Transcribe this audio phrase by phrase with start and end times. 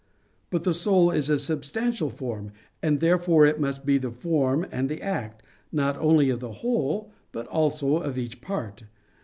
[0.49, 4.89] But the soul is a substantial form; and therefore it must be the form and
[4.89, 8.85] the act, not only of the whole, but also of each part.